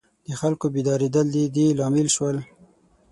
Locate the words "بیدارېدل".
0.75-1.27